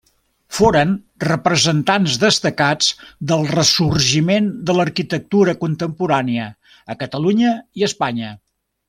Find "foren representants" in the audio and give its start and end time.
0.59-2.15